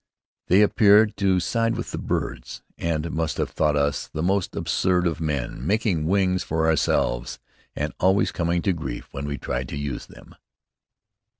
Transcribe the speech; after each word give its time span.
They 0.47 0.63
appeared 0.63 1.15
to 1.17 1.39
side 1.39 1.75
with 1.77 1.91
the 1.91 1.99
birds, 1.99 2.63
and 2.75 3.11
must 3.11 3.37
have 3.37 3.51
thought 3.51 3.75
us 3.75 4.07
the 4.11 4.23
most 4.23 4.55
absurd 4.55 5.05
of 5.05 5.21
men, 5.21 5.63
making 5.63 6.07
wings 6.07 6.43
for 6.43 6.65
ourselves, 6.65 7.37
and 7.75 7.93
always 7.99 8.31
coming 8.31 8.63
to 8.63 8.73
grief 8.73 9.09
when 9.11 9.27
we 9.27 9.37
tried 9.37 9.69
to 9.69 9.77
use 9.77 10.07
them. 10.07 10.33